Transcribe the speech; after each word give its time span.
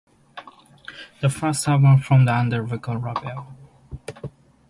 The 1.21 1.29
first 1.29 1.67
album 1.67 1.99
from 1.99 2.27
under 2.27 2.63
record 2.63 3.03
label. 3.03 3.45